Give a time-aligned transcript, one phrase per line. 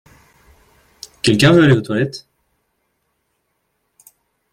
[1.21, 2.27] Quelqu'un veut aller aux toilettes?